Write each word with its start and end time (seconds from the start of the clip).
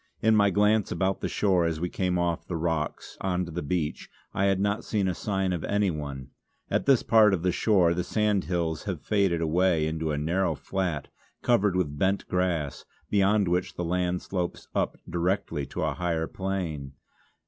In 0.19 0.35
my 0.35 0.49
glance 0.49 0.91
about 0.91 1.21
the 1.21 1.27
shore, 1.29 1.63
as 1.65 1.79
we 1.79 1.87
came 1.87 2.17
off 2.17 2.47
the 2.47 2.55
rocks 2.57 3.17
on 3.21 3.45
to 3.45 3.51
the 3.51 3.61
beach, 3.61 4.09
I 4.33 4.45
had 4.45 4.59
not 4.59 4.83
seen 4.83 5.07
a 5.07 5.13
sign 5.13 5.53
of 5.53 5.63
anyone. 5.63 6.29
At 6.71 6.87
this 6.87 7.03
part 7.03 7.35
of 7.35 7.43
the 7.43 7.51
shore 7.51 7.93
the 7.93 8.03
sandhills 8.03 8.85
have 8.85 9.03
faded 9.03 9.41
away 9.41 9.85
into 9.85 10.09
a 10.11 10.17
narrow 10.17 10.55
flat 10.55 11.09
covered 11.43 11.75
with 11.75 11.99
bent 11.99 12.27
grass, 12.27 12.83
beyond 13.11 13.47
which 13.47 13.75
the 13.75 13.85
land 13.85 14.23
slopes 14.23 14.67
up 14.73 14.97
directly 15.07 15.67
to 15.67 15.81
the 15.81 15.93
higher 15.93 16.25
plain. 16.25 16.93